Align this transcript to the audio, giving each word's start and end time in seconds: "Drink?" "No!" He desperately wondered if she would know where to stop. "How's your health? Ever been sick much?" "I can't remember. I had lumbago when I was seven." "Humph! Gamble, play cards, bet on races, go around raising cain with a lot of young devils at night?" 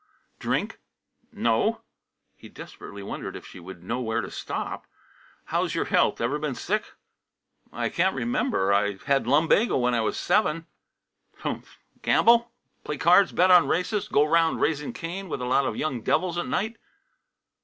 "Drink?" 0.39 0.79
"No!" 1.31 1.81
He 2.35 2.49
desperately 2.49 3.03
wondered 3.03 3.35
if 3.35 3.45
she 3.45 3.59
would 3.59 3.83
know 3.83 4.01
where 4.01 4.21
to 4.21 4.31
stop. 4.31 4.87
"How's 5.45 5.75
your 5.75 5.85
health? 5.85 6.19
Ever 6.19 6.39
been 6.39 6.55
sick 6.55 6.93
much?" 7.71 7.79
"I 7.79 7.89
can't 7.89 8.15
remember. 8.15 8.73
I 8.73 8.97
had 9.05 9.27
lumbago 9.27 9.77
when 9.77 9.93
I 9.93 10.01
was 10.01 10.17
seven." 10.17 10.65
"Humph! 11.41 11.77
Gamble, 12.01 12.51
play 12.83 12.97
cards, 12.97 13.31
bet 13.31 13.51
on 13.51 13.67
races, 13.67 14.07
go 14.07 14.25
around 14.25 14.59
raising 14.59 14.91
cain 14.91 15.29
with 15.29 15.39
a 15.39 15.45
lot 15.45 15.67
of 15.67 15.77
young 15.77 16.01
devils 16.01 16.35
at 16.39 16.47
night?" 16.47 16.77